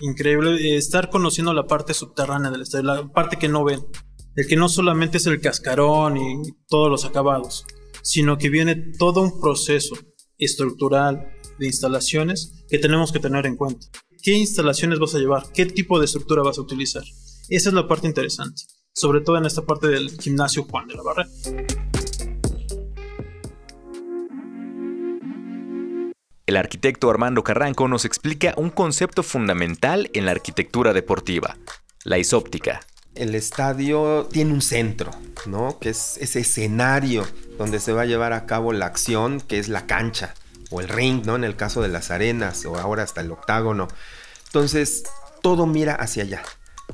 increíble 0.00 0.76
estar 0.76 1.10
conociendo 1.10 1.52
la 1.52 1.66
parte 1.66 1.94
subterránea 1.94 2.50
del 2.50 2.62
estadio, 2.62 2.84
la 2.84 3.08
parte 3.08 3.36
que 3.36 3.48
no 3.48 3.64
ven. 3.64 3.80
El 4.36 4.46
que 4.46 4.56
no 4.56 4.68
solamente 4.68 5.16
es 5.16 5.26
el 5.26 5.40
cascarón 5.40 6.18
y 6.18 6.42
todos 6.68 6.90
los 6.90 7.06
acabados, 7.06 7.64
sino 8.02 8.36
que 8.36 8.50
viene 8.50 8.76
todo 8.98 9.22
un 9.22 9.40
proceso 9.40 9.96
estructural 10.36 11.32
de 11.58 11.66
instalaciones 11.66 12.66
que 12.68 12.78
tenemos 12.78 13.12
que 13.12 13.18
tener 13.18 13.46
en 13.46 13.56
cuenta. 13.56 13.86
¿Qué 14.22 14.32
instalaciones 14.32 14.98
vas 14.98 15.14
a 15.14 15.18
llevar? 15.18 15.44
¿Qué 15.54 15.64
tipo 15.64 15.98
de 15.98 16.04
estructura 16.04 16.42
vas 16.42 16.58
a 16.58 16.60
utilizar? 16.60 17.02
Esa 17.48 17.68
es 17.70 17.74
la 17.74 17.88
parte 17.88 18.08
interesante, 18.08 18.60
sobre 18.92 19.22
todo 19.22 19.38
en 19.38 19.46
esta 19.46 19.62
parte 19.62 19.88
del 19.88 20.10
gimnasio 20.20 20.64
Juan 20.64 20.86
de 20.86 20.94
la 20.96 21.02
Barrera. 21.02 21.30
El 26.44 26.56
arquitecto 26.58 27.08
Armando 27.08 27.42
Carranco 27.42 27.88
nos 27.88 28.04
explica 28.04 28.52
un 28.58 28.68
concepto 28.68 29.22
fundamental 29.22 30.10
en 30.12 30.26
la 30.26 30.32
arquitectura 30.32 30.92
deportiva, 30.92 31.56
la 32.04 32.18
isóptica. 32.18 32.80
El 33.16 33.34
estadio 33.34 34.28
tiene 34.30 34.52
un 34.52 34.62
centro, 34.62 35.10
¿no? 35.46 35.78
Que 35.78 35.90
es 35.90 36.18
ese 36.18 36.40
escenario 36.40 37.26
donde 37.58 37.80
se 37.80 37.92
va 37.92 38.02
a 38.02 38.06
llevar 38.06 38.32
a 38.32 38.46
cabo 38.46 38.72
la 38.72 38.86
acción, 38.86 39.40
que 39.40 39.58
es 39.58 39.68
la 39.68 39.86
cancha 39.86 40.34
o 40.70 40.80
el 40.80 40.88
ring, 40.88 41.24
¿no? 41.24 41.36
En 41.36 41.44
el 41.44 41.56
caso 41.56 41.82
de 41.82 41.88
las 41.88 42.10
arenas 42.10 42.64
o 42.66 42.76
ahora 42.76 43.02
hasta 43.02 43.22
el 43.22 43.30
octágono. 43.30 43.88
Entonces, 44.46 45.04
todo 45.42 45.66
mira 45.66 45.94
hacia 45.94 46.24
allá. 46.24 46.42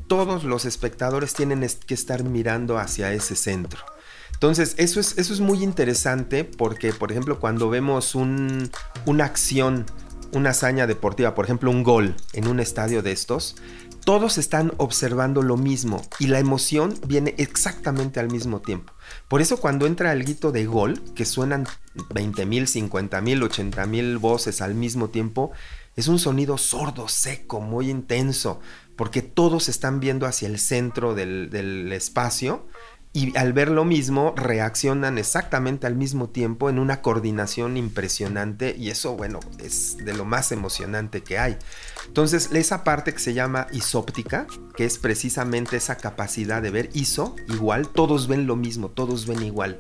Todos 0.06 0.44
los 0.44 0.64
espectadores 0.64 1.34
tienen 1.34 1.66
que 1.86 1.94
estar 1.94 2.24
mirando 2.24 2.78
hacia 2.78 3.12
ese 3.12 3.36
centro. 3.36 3.84
Entonces, 4.32 4.74
eso 4.78 4.98
es, 5.00 5.18
eso 5.18 5.32
es 5.32 5.40
muy 5.40 5.62
interesante 5.62 6.44
porque, 6.44 6.92
por 6.92 7.12
ejemplo, 7.12 7.38
cuando 7.38 7.70
vemos 7.70 8.14
una 8.14 9.24
acción, 9.24 9.86
una 10.32 10.50
hazaña 10.50 10.86
deportiva, 10.86 11.34
por 11.34 11.44
ejemplo, 11.44 11.70
un 11.70 11.84
gol 11.84 12.16
en 12.32 12.48
un 12.48 12.58
estadio 12.58 13.02
de 13.02 13.12
estos, 13.12 13.54
todos 14.04 14.38
están 14.38 14.72
observando 14.78 15.42
lo 15.42 15.56
mismo 15.56 16.02
y 16.18 16.26
la 16.26 16.38
emoción 16.38 16.94
viene 17.06 17.34
exactamente 17.38 18.20
al 18.20 18.30
mismo 18.30 18.60
tiempo. 18.60 18.92
Por 19.28 19.40
eso 19.40 19.58
cuando 19.58 19.86
entra 19.86 20.12
el 20.12 20.24
grito 20.24 20.52
de 20.52 20.66
gol, 20.66 21.00
que 21.14 21.24
suenan 21.24 21.66
20 22.12 22.46
mil, 22.46 22.66
50 22.66 23.20
mil, 23.20 23.42
80 23.42 23.86
mil 23.86 24.18
voces 24.18 24.60
al 24.60 24.74
mismo 24.74 25.10
tiempo, 25.10 25.52
es 25.94 26.08
un 26.08 26.18
sonido 26.18 26.58
sordo, 26.58 27.08
seco, 27.08 27.60
muy 27.60 27.90
intenso, 27.90 28.60
porque 28.96 29.22
todos 29.22 29.68
están 29.68 30.00
viendo 30.00 30.26
hacia 30.26 30.48
el 30.48 30.58
centro 30.58 31.14
del, 31.14 31.50
del 31.50 31.92
espacio 31.92 32.66
y 33.14 33.36
al 33.36 33.52
ver 33.52 33.70
lo 33.70 33.84
mismo 33.84 34.32
reaccionan 34.36 35.18
exactamente 35.18 35.86
al 35.86 35.96
mismo 35.96 36.30
tiempo 36.30 36.70
en 36.70 36.78
una 36.78 37.02
coordinación 37.02 37.76
impresionante 37.76 38.74
y 38.76 38.88
eso 38.88 39.16
bueno 39.16 39.40
es 39.58 39.98
de 39.98 40.14
lo 40.14 40.24
más 40.24 40.50
emocionante 40.50 41.22
que 41.22 41.38
hay. 41.38 41.58
Entonces 42.06 42.50
esa 42.52 42.84
parte 42.84 43.12
que 43.12 43.18
se 43.18 43.34
llama 43.34 43.66
isóptica, 43.72 44.46
que 44.76 44.86
es 44.86 44.98
precisamente 44.98 45.76
esa 45.76 45.96
capacidad 45.96 46.62
de 46.62 46.70
ver 46.70 46.88
iso 46.94 47.36
igual, 47.48 47.88
todos 47.88 48.28
ven 48.28 48.46
lo 48.46 48.56
mismo, 48.56 48.88
todos 48.88 49.26
ven 49.26 49.42
igual. 49.42 49.76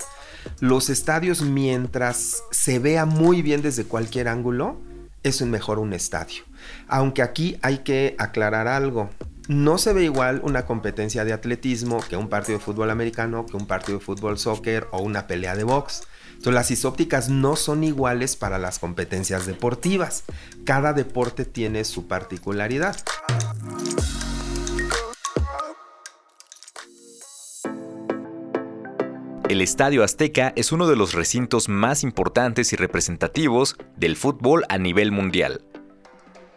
Los 0.60 0.90
estadios 0.90 1.40
mientras 1.40 2.42
se 2.50 2.78
vea 2.78 3.06
muy 3.06 3.40
bien 3.40 3.62
desde 3.62 3.84
cualquier 3.84 4.28
ángulo, 4.28 4.78
es 5.22 5.40
mejor 5.42 5.78
un 5.78 5.92
estadio. 5.92 6.42
Aunque 6.88 7.22
aquí 7.22 7.56
hay 7.62 7.78
que 7.78 8.14
aclarar 8.18 8.68
algo 8.68 9.08
no 9.52 9.78
se 9.78 9.92
ve 9.92 10.04
igual 10.04 10.40
una 10.44 10.66
competencia 10.66 11.24
de 11.24 11.32
atletismo 11.32 12.00
que 12.08 12.16
un 12.16 12.28
partido 12.28 12.58
de 12.58 12.64
fútbol 12.64 12.90
americano, 12.90 13.46
que 13.46 13.56
un 13.56 13.66
partido 13.66 13.98
de 13.98 14.04
fútbol 14.04 14.38
soccer 14.38 14.88
o 14.90 15.02
una 15.02 15.26
pelea 15.26 15.54
de 15.54 15.64
box. 15.64 16.02
Las 16.44 16.70
isópticas 16.72 17.28
no 17.28 17.54
son 17.54 17.84
iguales 17.84 18.36
para 18.36 18.58
las 18.58 18.78
competencias 18.78 19.46
deportivas. 19.46 20.24
Cada 20.64 20.92
deporte 20.92 21.44
tiene 21.44 21.84
su 21.84 22.08
particularidad. 22.08 22.96
El 29.48 29.60
Estadio 29.60 30.02
Azteca 30.02 30.52
es 30.56 30.72
uno 30.72 30.88
de 30.88 30.96
los 30.96 31.12
recintos 31.12 31.68
más 31.68 32.02
importantes 32.02 32.72
y 32.72 32.76
representativos 32.76 33.76
del 33.96 34.16
fútbol 34.16 34.64
a 34.68 34.78
nivel 34.78 35.12
mundial. 35.12 35.62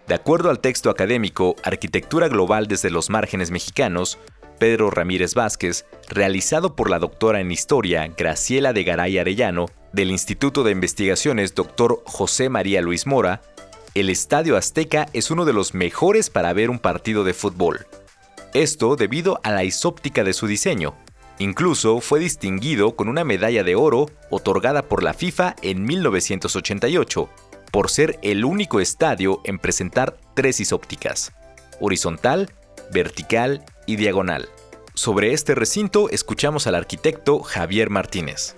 De 0.08 0.14
acuerdo 0.14 0.52
al 0.52 0.60
texto 0.60 0.92
académico 0.92 1.56
Arquitectura 1.64 2.28
Global 2.28 2.68
desde 2.68 2.92
los 2.92 3.10
márgenes 3.10 3.50
mexicanos, 3.50 4.20
Pedro 4.60 4.92
Ramírez 4.92 5.34
Vázquez, 5.34 5.86
realizado 6.10 6.76
por 6.76 6.92
la 6.92 7.00
doctora 7.00 7.42
en 7.42 7.52
Historia 7.52 8.08
Graciela 8.16 8.72
de 8.72 8.84
Garay 8.84 9.18
Arellano, 9.18 9.66
del 9.94 10.12
Instituto 10.12 10.64
de 10.64 10.72
Investigaciones 10.72 11.56
Dr. 11.56 12.04
José 12.06 12.50
María 12.50 12.82
Luis 12.82 13.08
Mora, 13.08 13.42
el 13.96 14.10
Estadio 14.10 14.58
Azteca 14.58 15.08
es 15.14 15.32
uno 15.32 15.44
de 15.44 15.54
los 15.54 15.74
mejores 15.74 16.30
para 16.30 16.54
ver 16.54 16.70
un 16.70 16.80
partido 16.80 17.24
de 17.24 17.34
fútbol. 17.34 17.88
Esto 18.54 18.96
debido 18.96 19.40
a 19.44 19.52
la 19.52 19.64
isóptica 19.64 20.24
de 20.24 20.34
su 20.34 20.46
diseño. 20.48 20.96
Incluso 21.40 22.00
fue 22.00 22.20
distinguido 22.20 22.96
con 22.96 23.10
una 23.10 23.24
medalla 23.24 23.64
de 23.64 23.76
oro 23.76 24.10
otorgada 24.30 24.84
por 24.84 25.02
la 25.02 25.14
FIFA 25.14 25.56
en 25.62 25.84
1988 25.84 27.30
por 27.76 27.92
ser 27.92 28.20
el 28.22 28.46
único 28.46 28.80
estadio 28.80 29.42
en 29.44 29.60
presentar 29.60 30.18
tres 30.34 30.62
isópticas, 30.62 31.34
horizontal, 31.82 32.54
vertical 32.94 33.66
y 33.86 33.98
diagonal. 33.98 34.48
Sobre 34.94 35.34
este 35.34 35.56
recinto 35.56 36.10
escuchamos 36.10 36.68
al 36.68 36.76
arquitecto 36.76 37.42
Javier 37.42 37.90
Martínez. 37.90 38.56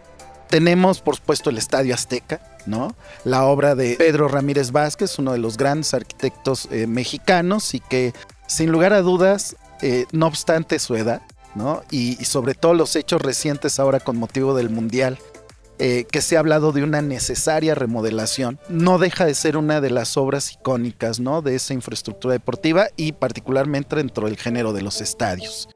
Tenemos, 0.51 1.01
por 1.01 1.15
supuesto, 1.15 1.49
el 1.49 1.57
Estadio 1.57 1.95
Azteca, 1.95 2.59
¿no? 2.67 2.95
La 3.23 3.45
obra 3.45 3.73
de 3.73 3.95
Pedro 3.95 4.27
Ramírez 4.27 4.71
Vázquez, 4.71 5.17
uno 5.17 5.31
de 5.31 5.39
los 5.39 5.57
grandes 5.57 5.95
arquitectos 5.95 6.67
eh, 6.69 6.85
mexicanos 6.85 7.73
y 7.73 7.79
que, 7.79 8.13
sin 8.45 8.71
lugar 8.71 8.93
a 8.93 9.01
dudas, 9.01 9.55
eh, 9.81 10.05
no 10.11 10.27
obstante 10.27 10.77
su 10.77 10.95
edad, 10.95 11.23
¿no? 11.55 11.81
y, 11.89 12.23
sobre 12.23 12.53
todo 12.53 12.75
los 12.75 12.95
hechos 12.95 13.19
recientes 13.19 13.79
ahora 13.79 13.99
con 13.99 14.17
motivo 14.17 14.53
del 14.53 14.69
Mundial, 14.69 15.17
eh, 15.79 16.05
que 16.11 16.21
se 16.21 16.35
ha 16.35 16.39
hablado 16.39 16.71
de 16.71 16.83
una 16.83 17.01
necesaria 17.01 17.75
remodelación, 17.75 18.59
no 18.69 18.97
deja 18.97 19.25
de 19.25 19.35
ser 19.35 19.57
una 19.57 19.81
de 19.81 19.89
las 19.89 20.17
obras 20.17 20.53
icónicas 20.53 21.19
¿no? 21.19 21.41
de 21.41 21.55
esa 21.55 21.73
infraestructura 21.73 22.33
deportiva 22.33 22.87
y 22.95 23.11
particularmente 23.11 23.95
dentro 23.95 24.27
del 24.27 24.37
género 24.37 24.73
de 24.73 24.81
los 24.81 25.01
estadios. 25.01 25.69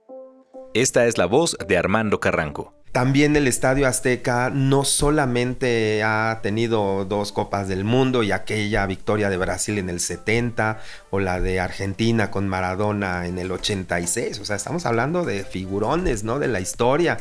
Esta 0.73 1.05
es 1.05 1.17
la 1.17 1.25
voz 1.25 1.57
de 1.67 1.77
Armando 1.77 2.19
Carranco. 2.19 2.73
También 2.91 3.37
el 3.37 3.47
Estadio 3.47 3.87
Azteca 3.87 4.49
no 4.49 4.83
solamente 4.83 6.03
ha 6.03 6.39
tenido 6.43 7.05
dos 7.05 7.31
Copas 7.31 7.69
del 7.69 7.85
Mundo 7.85 8.21
y 8.21 8.33
aquella 8.33 8.85
victoria 8.85 9.29
de 9.29 9.37
Brasil 9.37 9.77
en 9.77 9.89
el 9.89 10.01
70 10.01 10.79
o 11.09 11.21
la 11.21 11.39
de 11.39 11.61
Argentina 11.61 12.31
con 12.31 12.49
Maradona 12.49 13.27
en 13.27 13.39
el 13.39 13.49
86, 13.49 14.39
o 14.41 14.45
sea, 14.45 14.57
estamos 14.57 14.85
hablando 14.85 15.23
de 15.23 15.45
figurones, 15.45 16.25
¿no? 16.25 16.37
De 16.37 16.49
la 16.49 16.59
historia 16.59 17.19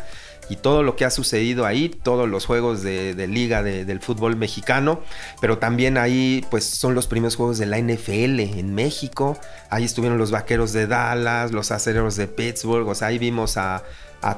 y 0.51 0.57
todo 0.57 0.83
lo 0.83 0.97
que 0.97 1.05
ha 1.05 1.11
sucedido 1.11 1.65
ahí, 1.65 1.89
todos 1.89 2.29
los 2.29 2.45
juegos 2.45 2.83
de, 2.83 3.15
liga 3.29 3.63
del 3.63 4.01
fútbol 4.01 4.37
mexicano, 4.37 5.01
pero 5.41 5.59
también 5.59 5.97
ahí 5.97 6.45
pues 6.51 6.65
son 6.65 6.95
los 6.95 7.07
primeros 7.07 7.37
juegos 7.37 7.59
de 7.59 7.67
la 7.67 7.79
NFL 7.79 8.41
en 8.41 8.75
México, 8.75 9.39
ahí 9.71 9.85
estuvieron 9.85 10.19
los 10.19 10.33
Vaqueros 10.33 10.73
de 10.73 10.89
Dallas, 10.89 11.53
los 11.53 11.71
Acereros 11.71 12.17
de 12.17 12.27
Pittsburgh, 12.27 12.89
o 12.89 12.95
sea, 12.97 13.09
ahí 13.09 13.19
vimos 13.19 13.57
a, 13.57 13.85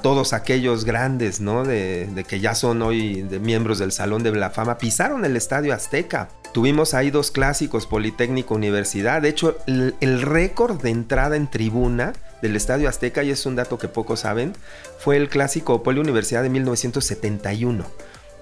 todos 0.02 0.33
aquellos 0.33 0.85
grandes, 0.85 1.40
¿no? 1.40 1.64
De, 1.64 2.25
que 2.28 2.38
ya 2.38 2.54
son 2.54 2.83
hoy 2.83 3.23
de 3.23 3.40
miembros 3.40 3.81
del 3.81 3.90
Salón 3.90 4.23
de 4.23 4.31
la 4.31 4.50
Fama, 4.50 4.78
pisaron 4.78 5.25
el 5.25 5.37
Estadio 5.37 5.75
Azteca. 5.75 6.28
Tuvimos 6.52 6.95
ahí 6.95 7.11
dos 7.11 7.33
clásicos, 7.33 7.87
Politécnico 7.87 8.54
Universidad. 8.54 9.23
De 9.23 9.31
hecho, 9.31 9.57
el 9.66 10.23
récord 10.23 10.81
de 10.81 10.90
entrada 10.90 11.35
en 11.35 11.50
tribuna 11.50 12.12
del 12.42 12.56
Estadio 12.56 12.88
Azteca, 12.88 13.22
y 13.22 13.30
es 13.30 13.46
un 13.46 13.56
dato 13.56 13.78
que 13.78 13.88
pocos 13.88 14.20
saben, 14.20 14.52
fue 14.99 15.16
el 15.16 15.30
clásico 15.30 15.82
Poli 15.82 16.00
Universidad 16.00 16.42
de 16.42 16.50
1971. 16.50 17.87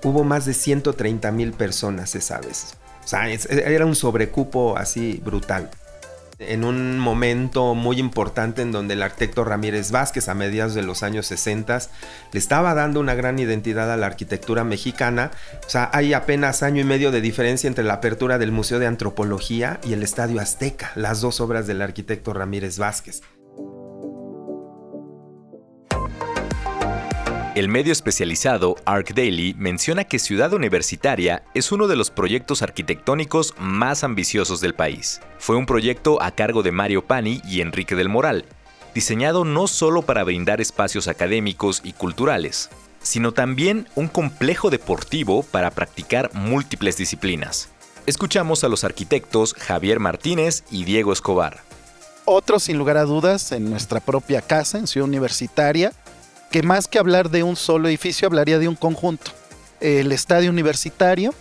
Hubo 0.03 0.25
más 0.25 0.47
de 0.47 0.55
130 0.55 1.31
mil 1.31 1.53
personas 1.53 2.15
esa 2.15 2.41
vez. 2.41 2.75
O 3.05 3.07
sea, 3.07 3.31
era 3.31 3.87
un 3.87 3.95
sobrecupo 3.95 4.77
así 4.77 5.21
brutal. 5.25 5.71
en 6.39 6.65
un 6.65 6.99
momento 6.99 7.75
muy 7.75 7.99
importante 7.99 8.63
en 8.63 8.73
donde 8.73 8.95
el 8.95 9.03
arquitecto 9.03 9.45
Ramírez 9.45 9.91
Vázquez 9.91 10.29
a 10.29 10.35
mediados 10.35 10.75
de 10.75 10.83
los 10.83 11.03
años 11.03 11.27
60 11.27 11.79
le 12.33 12.39
estaba 12.39 12.73
dando 12.73 12.99
una 12.99 13.15
gran 13.15 13.39
identidad 13.39 13.93
a 13.93 13.99
la 13.99 14.07
arquitectura 14.07 14.65
mexicana. 14.65 15.33
O 15.67 15.69
sea, 15.69 15.91
hay 15.93 16.15
apenas 16.15 16.63
año 16.63 16.81
y 16.81 16.85
medio 16.85 17.11
de 17.11 17.21
diferencia 17.21 17.69
entre 17.69 17.85
la 17.85 17.95
apertura 17.95 18.39
del 18.39 18.53
Museo 18.53 18.79
de 18.79 18.87
Antropología 18.87 19.81
y 19.85 19.93
el 19.93 20.03
Estadio 20.03 20.41
Azteca, 20.41 20.93
las 20.95 21.21
dos 21.21 21.43
obras 21.43 21.67
del 21.67 21.83
arquitecto 21.83 22.33
Ramírez 22.33 22.79
Vázquez. 22.79 23.21
El 27.57 27.67
medio 27.67 27.93
especializado 27.93 28.77
Arc 28.85 29.13
Daily 29.13 29.57
menciona 29.59 30.05
que 30.05 30.21
Ciudad 30.21 30.53
Universitaria 30.53 31.43
es 31.53 31.73
uno 31.73 31.89
de 31.89 31.97
los 31.97 32.13
proyectos 32.13 32.63
arquitectónicos 32.63 33.55
más 33.59 34.05
ambiciosos 34.05 34.61
del 34.61 34.73
país. 34.75 35.21
Fue 35.41 35.57
un 35.57 35.67
proyecto 35.67 36.23
a 36.23 36.31
cargo 36.31 36.63
de 36.63 36.71
Mario 36.71 37.05
Pani 37.05 37.43
y 37.45 37.61
Enrique 37.61 37.97
del 37.97 38.09
Moral, 38.09 38.45
diseñado 38.95 39.45
no 39.45 39.67
solo 39.67 40.03
para 40.03 40.23
brindar 40.23 40.61
espacios 40.61 41.09
académicos 41.09 41.81
y 41.83 41.93
culturales, 41.93 42.71
sino 43.03 43.33
también 43.33 43.89
un 43.97 44.07
complejo 44.07 44.71
deportivo 44.71 45.43
para 45.43 45.73
practicar 45.73 46.31
múltiples 46.33 46.99
disciplinas. 46.99 47.69
Escuchamos 48.07 48.63
a 48.63 48.69
los 48.69 48.85
arquitectos 48.85 49.55
Javier 49.55 49.99
Martínez 49.99 50.63
y 50.71 50.85
Diego 50.85 51.13
Escobar. 51.13 51.63
Otro, 52.27 52.61
sin 52.61 52.79
lugar 52.79 52.97
a 52.97 53.07
dudas, 53.07 53.51
en 53.51 53.69
nuestra 53.69 53.99
propia 53.99 54.41
casa, 54.41 54.79
en 54.79 54.87
Ciudad 54.87 55.09
Universitaria, 55.09 55.93
que 56.51 56.63
más 56.63 56.89
que 56.89 56.99
hablar 56.99 57.31
de 57.31 57.43
un 57.43 57.57
solo 57.57 57.89
edificio, 57.89 58.27
hablaría 58.27 58.59
de 58.59 58.69
un 58.69 58.77
conjunto. 58.77 59.31
El 59.81 60.13
estadio 60.13 60.51
universitario, 60.51 61.33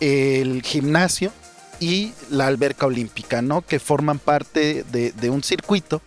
el 0.00 0.62
gimnasio 0.62 1.32
y 1.80 2.12
la 2.30 2.46
alberca 2.46 2.86
olímpica, 2.86 3.42
¿no? 3.42 3.62
Que 3.62 3.80
forman 3.80 4.18
parte 4.18 4.84
de, 4.84 5.30
un 5.30 5.42
circuito 5.42 6.00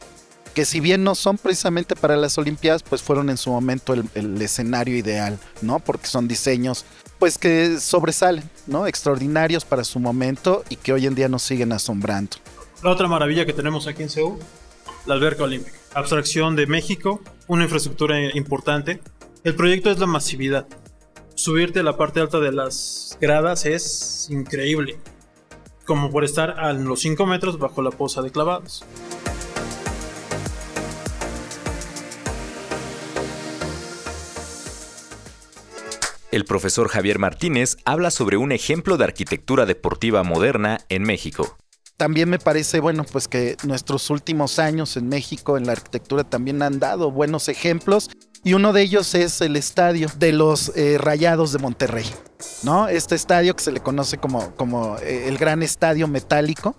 que 0.54 0.64
si 0.64 0.80
bien 0.80 1.04
no 1.04 1.16
son 1.16 1.38
precisamente 1.38 1.98
para 1.98 2.16
las 2.16 2.38
Olimpiadas, 2.38 2.82
pues 2.82 3.02
fueron 3.02 3.30
en 3.30 3.36
su 3.36 3.52
momento 3.52 3.94
el, 3.94 4.42
escenario 4.42 4.96
ideal, 4.96 5.38
¿no? 5.62 5.80
Porque 5.80 6.08
son 6.08 6.30
diseños 6.30 6.86
pues 7.20 7.38
que 7.38 7.78
sobresalen, 7.80 8.50
¿no? 8.68 8.88
Extraordinarios 8.88 9.66
para 9.66 9.84
su 9.84 10.00
momento 10.00 10.64
y 10.70 10.78
que 10.78 10.94
hoy 10.94 11.08
en 11.08 11.16
día 11.16 11.28
nos 11.28 11.42
siguen 11.42 11.74
asombrando. 11.74 12.38
La 12.84 12.92
otra 12.92 13.10
maravilla 13.10 13.46
que 13.46 13.52
tenemos 13.52 13.88
aquí 13.88 14.04
en 14.04 14.10
Seúl, 14.10 14.40
la 15.06 15.16
alberca 15.16 15.44
olímpica. 15.44 15.78
Abstracción 15.94 16.56
de 16.56 16.68
México, 16.68 17.22
una 17.48 17.64
infraestructura 17.64 18.20
importante. 18.36 19.02
El 19.44 19.56
proyecto 19.56 19.92
es 19.92 20.00
la 20.00 20.06
masividad. 20.06 20.68
Subirte 21.36 21.82
a 21.82 21.84
la 21.84 21.98
parte 21.98 22.20
alta 22.20 22.40
de 22.40 22.52
las 22.52 23.18
gradas 23.20 23.66
es 23.66 24.28
increíble, 24.32 24.98
como 25.86 26.10
por 26.10 26.24
estar 26.24 26.60
a 26.60 26.74
los 26.74 27.02
5 27.02 27.26
metros 27.26 27.60
bajo 27.60 27.82
la 27.82 27.92
poza 27.92 28.22
de 28.22 28.32
clavados. 28.32 28.86
El 36.32 36.44
profesor 36.44 36.90
Javier 36.90 37.18
Martínez 37.18 37.78
habla 37.86 38.12
sobre 38.12 38.36
un 38.36 38.52
ejemplo 38.52 38.98
de 38.98 39.06
arquitectura 39.06 39.66
deportiva 39.66 40.22
moderna 40.24 40.80
en 40.90 41.04
México. 41.04 41.56
También 41.98 42.30
me 42.30 42.40
parece, 42.40 42.82
bueno, 42.82 43.06
pues 43.10 43.28
que 43.28 43.56
nuestros 43.64 44.10
últimos 44.10 44.60
años 44.60 44.98
en 44.98 45.08
México 45.08 45.58
en 45.58 45.66
la 45.66 45.72
arquitectura 45.72 46.26
también 46.26 46.62
han 46.62 46.80
dado 46.80 47.10
buenos 47.10 47.48
ejemplos 47.48 48.10
y 48.44 48.54
uno 48.54 48.74
de 48.74 48.82
ellos 48.82 49.16
es 49.16 49.40
el 49.42 49.56
estadio 49.56 50.08
de 50.20 50.34
los 50.34 50.74
eh, 50.76 50.98
Rayados 51.00 51.54
de 51.54 51.60
Monterrey, 51.60 52.06
¿no? 52.64 52.90
Este 52.90 53.16
estadio 53.16 53.56
que 53.56 53.64
se 53.64 53.72
le 53.72 53.80
conoce 53.80 54.18
como, 54.18 54.56
como 54.56 54.98
eh, 54.98 55.28
el 55.28 55.38
gran 55.38 55.64
estadio 55.64 56.08
metálico 56.10 56.76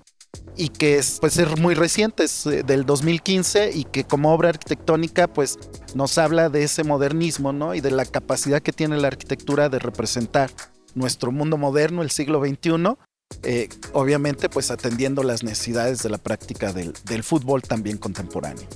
y 0.54 0.68
que 0.68 0.98
es, 0.98 1.18
pues 1.18 1.38
es 1.38 1.58
muy 1.58 1.74
reciente, 1.74 2.24
es 2.24 2.46
eh, 2.46 2.62
del 2.62 2.84
2015 2.84 3.72
y 3.72 3.84
que 3.84 4.04
como 4.04 4.34
obra 4.34 4.50
arquitectónica 4.50 5.28
pues 5.28 5.58
nos 5.94 6.18
habla 6.18 6.50
de 6.50 6.62
ese 6.62 6.84
modernismo, 6.84 7.52
¿no? 7.52 7.74
Y 7.74 7.80
de 7.80 7.90
la 7.90 8.04
capacidad 8.04 8.60
que 8.60 8.72
tiene 8.72 8.98
la 8.98 9.08
arquitectura 9.08 9.70
de 9.70 9.78
representar 9.78 10.50
nuestro 10.94 11.32
mundo 11.32 11.56
moderno, 11.56 12.02
el 12.02 12.10
siglo 12.10 12.40
XXI, 12.40 12.96
eh, 13.42 13.68
obviamente 13.92 14.48
pues 14.48 14.70
atendiendo 14.70 15.22
las 15.22 15.42
necesidades 15.42 16.02
de 16.02 16.08
la 16.08 16.18
práctica 16.18 16.72
del, 16.72 17.22
fútbol 17.22 17.62
también 17.62 17.98
contemporáneo. 17.98 18.66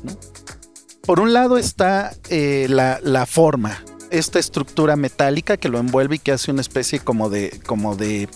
Por 1.03 1.21
un 1.21 1.33
lado 1.33 1.59
está 1.59 2.15
eh, 2.29 2.67
la, 2.69 3.27
forma, 3.27 3.83
esta 4.11 4.39
estructura 4.39 4.97
metálica 4.97 5.57
que 5.57 5.69
lo 5.69 5.79
envuelve 5.79 6.17
y 6.17 6.19
que 6.19 6.33
hace 6.33 6.51
una 6.51 6.61
especie 6.61 7.01
como 7.01 7.31
de, 7.31 7.61
como 7.67 7.97
de 7.97 8.29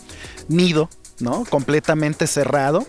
nido, 0.49 0.89
¿no? 1.21 1.45
completamente 1.45 2.27
cerrado, 2.27 2.87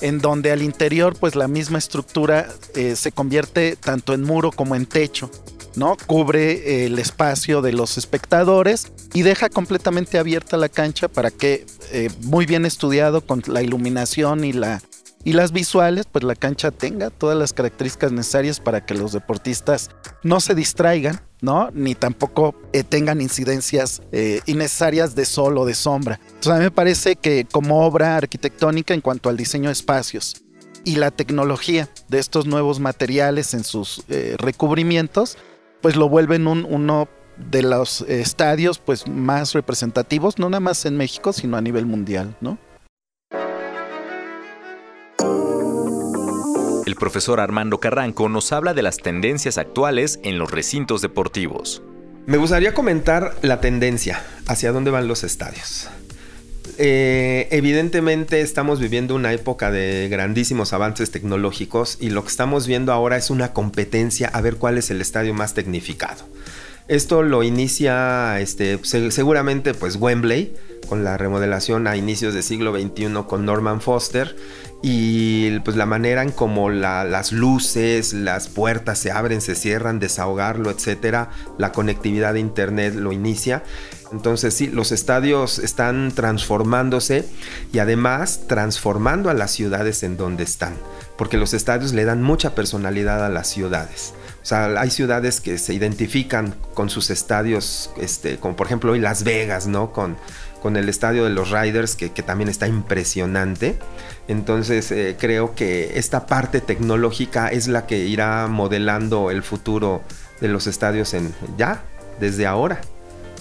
en 0.00 0.18
donde 0.18 0.52
al 0.52 0.62
interior 0.62 1.16
pues 1.18 1.34
la 1.34 1.48
misma 1.48 1.78
estructura 1.78 2.48
eh, 2.74 2.96
se 2.96 3.12
convierte 3.12 3.76
tanto 3.76 4.14
en 4.14 4.22
muro 4.22 4.52
como 4.52 4.74
en 4.74 4.86
techo. 4.86 5.30
¿No? 5.76 5.96
Cubre 6.06 6.86
el 6.86 6.98
espacio 6.98 7.62
de 7.62 7.72
los 7.72 7.98
espectadores 7.98 8.92
y 9.14 9.22
deja 9.22 9.48
completamente 9.48 10.18
abierta 10.18 10.56
la 10.56 10.68
cancha 10.68 11.08
para 11.08 11.30
que, 11.30 11.66
eh, 11.92 12.10
muy 12.22 12.46
bien 12.46 12.66
estudiado 12.66 13.20
con 13.20 13.42
la 13.46 13.62
iluminación 13.62 14.44
y 14.44 14.52
la 14.52 14.82
y 15.24 15.34
las 15.34 15.52
visuales, 15.52 16.06
pues 16.10 16.24
la 16.24 16.34
cancha 16.34 16.72
tenga 16.72 17.10
todas 17.10 17.38
las 17.38 17.52
características 17.52 18.10
necesarias 18.10 18.58
para 18.58 18.84
que 18.84 18.94
los 18.94 19.12
deportistas 19.12 19.90
no 20.24 20.40
se 20.40 20.56
distraigan, 20.56 21.20
¿no? 21.40 21.70
Ni 21.72 21.94
tampoco 21.94 22.56
eh, 22.72 22.82
tengan 22.82 23.20
incidencias 23.20 24.02
eh, 24.10 24.40
innecesarias 24.46 25.14
de 25.14 25.24
sol 25.24 25.58
o 25.58 25.64
de 25.64 25.74
sombra. 25.74 26.18
Entonces 26.24 26.52
a 26.52 26.56
mí 26.56 26.64
me 26.64 26.70
parece 26.72 27.14
que 27.14 27.46
como 27.50 27.86
obra 27.86 28.16
arquitectónica 28.16 28.94
en 28.94 29.00
cuanto 29.00 29.28
al 29.28 29.36
diseño 29.36 29.68
de 29.68 29.74
espacios 29.74 30.42
y 30.84 30.96
la 30.96 31.12
tecnología 31.12 31.88
de 32.08 32.18
estos 32.18 32.46
nuevos 32.46 32.80
materiales 32.80 33.54
en 33.54 33.62
sus 33.62 34.02
recubrimientos, 34.38 35.38
pues 35.82 35.96
lo 35.96 36.08
vuelven 36.08 36.46
uno 36.46 37.08
de 37.50 37.62
los 37.62 38.02
estadios 38.02 38.78
pues 38.78 39.08
más 39.08 39.52
representativos, 39.52 40.38
no 40.38 40.48
nada 40.48 40.60
más 40.60 40.86
en 40.86 40.96
México, 40.96 41.32
sino 41.32 41.56
a 41.56 41.60
nivel 41.60 41.86
mundial, 41.86 42.36
¿no? 42.40 42.56
El 46.86 46.96
profesor 46.96 47.40
Armando 47.40 47.78
Carranco 47.78 48.28
nos 48.28 48.52
habla 48.52 48.74
de 48.74 48.82
las 48.82 48.98
tendencias 48.98 49.58
actuales 49.58 50.20
en 50.22 50.38
los 50.38 50.50
recintos 50.50 51.00
deportivos. 51.02 51.82
Me 52.26 52.36
gustaría 52.36 52.74
comentar 52.74 53.34
la 53.42 53.60
tendencia 53.60 54.22
hacia 54.46 54.72
dónde 54.72 54.92
van 54.92 55.08
los 55.08 55.24
estadios. 55.24 55.90
Eh, 56.84 57.46
evidentemente 57.52 58.40
estamos 58.40 58.80
viviendo 58.80 59.14
una 59.14 59.32
época 59.32 59.70
de 59.70 60.08
grandísimos 60.10 60.72
avances 60.72 61.12
tecnológicos 61.12 61.96
y 62.00 62.10
lo 62.10 62.24
que 62.24 62.30
estamos 62.30 62.66
viendo 62.66 62.92
ahora 62.92 63.16
es 63.16 63.30
una 63.30 63.52
competencia 63.52 64.26
a 64.26 64.40
ver 64.40 64.56
cuál 64.56 64.78
es 64.78 64.90
el 64.90 65.00
estadio 65.00 65.32
más 65.32 65.54
tecnificado. 65.54 66.24
Esto 66.88 67.22
lo 67.22 67.44
inicia 67.44 68.40
este, 68.40 68.80
seguramente 68.82 69.74
pues 69.74 69.94
Wembley 69.94 70.54
con 70.88 71.04
la 71.04 71.16
remodelación 71.16 71.86
a 71.86 71.96
inicios 71.96 72.34
del 72.34 72.42
siglo 72.42 72.76
XXI 72.76 73.26
con 73.28 73.46
Norman 73.46 73.80
Foster 73.80 74.34
y 74.82 75.60
pues 75.60 75.76
la 75.76 75.86
manera 75.86 76.22
en 76.24 76.32
como 76.32 76.68
las 76.68 77.30
luces, 77.30 78.12
las 78.12 78.48
puertas 78.48 78.98
se 78.98 79.12
abren, 79.12 79.40
se 79.40 79.54
cierran, 79.54 80.00
desahogarlo, 80.00 80.70
etcétera, 80.72 81.30
la 81.58 81.70
conectividad 81.70 82.34
de 82.34 82.40
internet 82.40 82.96
lo 82.96 83.12
inicia. 83.12 83.62
Entonces 84.12 84.54
sí, 84.54 84.66
los 84.66 84.92
estadios 84.92 85.58
están 85.58 86.12
transformándose 86.14 87.26
y 87.72 87.78
además 87.78 88.42
transformando 88.46 89.30
a 89.30 89.34
las 89.34 89.50
ciudades 89.50 90.02
en 90.02 90.16
donde 90.16 90.44
están, 90.44 90.74
porque 91.16 91.38
los 91.38 91.54
estadios 91.54 91.92
le 91.94 92.04
dan 92.04 92.22
mucha 92.22 92.54
personalidad 92.54 93.24
a 93.24 93.30
las 93.30 93.48
ciudades. 93.48 94.12
O 94.42 94.44
sea, 94.44 94.66
hay 94.80 94.90
ciudades 94.90 95.40
que 95.40 95.56
se 95.56 95.72
identifican 95.72 96.54
con 96.74 96.90
sus 96.90 97.10
estadios, 97.10 97.90
este, 97.96 98.38
como 98.38 98.56
por 98.56 98.66
ejemplo 98.66 98.92
hoy 98.92 98.98
Las 98.98 99.22
Vegas, 99.22 99.66
¿no? 99.66 99.92
Con, 99.92 100.16
con 100.62 100.76
el 100.76 100.88
estadio 100.88 101.24
de 101.24 101.30
los 101.30 101.50
Riders, 101.50 101.96
que, 101.96 102.08
también 102.10 102.48
está 102.48 102.66
impresionante. 102.68 103.78
Entonces 104.28 104.90
eh, 104.92 105.16
creo 105.18 105.54
que 105.54 105.98
esta 105.98 106.26
parte 106.26 106.60
tecnológica 106.60 107.48
es 107.48 107.66
la 107.66 107.86
que 107.86 107.98
irá 107.98 108.46
modelando 108.48 109.30
el 109.30 109.42
futuro 109.42 110.02
de 110.40 110.48
los 110.48 110.66
estadios 110.66 111.14
en 111.14 111.34
ya, 111.56 111.82
desde 112.20 112.46
ahora. 112.46 112.80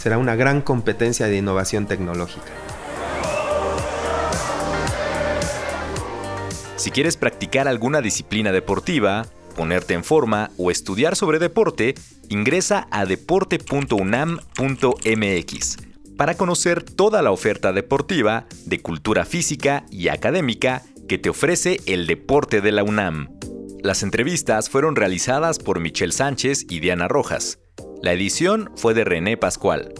Será 0.01 0.17
una 0.17 0.35
gran 0.35 0.61
competencia 0.61 1.27
de 1.27 1.37
innovación 1.37 1.85
tecnológica. 1.85 2.51
Si 6.75 6.89
quieres 6.89 7.17
practicar 7.17 7.67
alguna 7.67 8.01
disciplina 8.01 8.51
deportiva, 8.51 9.27
ponerte 9.55 9.93
en 9.93 10.03
forma 10.03 10.49
o 10.57 10.71
estudiar 10.71 11.15
sobre 11.15 11.37
deporte, 11.37 11.93
ingresa 12.29 12.87
a 12.89 13.05
deporte.unam.mx 13.05 15.77
para 16.17 16.33
conocer 16.33 16.81
toda 16.81 17.21
la 17.21 17.29
oferta 17.29 17.71
deportiva 17.71 18.47
de 18.65 18.81
cultura 18.81 19.23
física 19.23 19.85
y 19.91 20.07
académica 20.07 20.81
que 21.07 21.19
te 21.19 21.29
ofrece 21.29 21.79
el 21.85 22.07
deporte 22.07 22.61
de 22.61 22.71
la 22.71 22.83
UNAM. 22.83 23.37
Las 23.83 24.01
entrevistas 24.01 24.67
fueron 24.67 24.95
realizadas 24.95 25.59
por 25.59 25.79
Michelle 25.79 26.11
Sánchez 26.11 26.65
y 26.67 26.79
Diana 26.79 27.07
Rojas. 27.07 27.60
La 28.01 28.13
edición 28.13 28.71
fue 28.75 28.95
de 28.95 29.03
René 29.03 29.37
Pascual. 29.37 29.93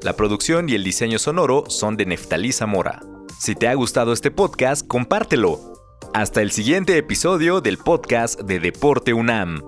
La 0.00 0.16
producción 0.16 0.70
y 0.70 0.74
el 0.74 0.84
diseño 0.84 1.18
sonoro 1.18 1.64
son 1.68 1.98
de 1.98 2.06
Neftalí 2.06 2.50
Zamora. 2.50 3.02
Si 3.38 3.54
te 3.54 3.68
ha 3.68 3.74
gustado 3.74 4.14
este 4.14 4.30
podcast, 4.30 4.86
compártelo 4.86 5.60
Hasta 6.14 6.40
el 6.40 6.50
siguiente 6.50 6.96
episodio 6.96 7.60
del 7.60 7.76
podcast 7.76 8.40
de 8.40 8.58
Deporte 8.58 9.12
UNAM. 9.12 9.62